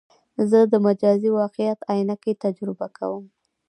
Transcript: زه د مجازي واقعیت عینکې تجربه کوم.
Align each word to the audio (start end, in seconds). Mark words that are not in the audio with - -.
زه 0.49 0.59
د 0.71 0.73
مجازي 0.85 1.29
واقعیت 1.39 1.79
عینکې 1.91 2.33
تجربه 2.43 2.87
کوم. 2.97 3.23